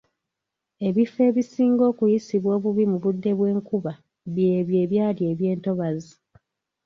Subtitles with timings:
[0.87, 3.93] Ebifo ebisinga okuyisibwa obubi mu budde bw’enkuba
[4.33, 6.13] by’ebyo ebyali entobazi.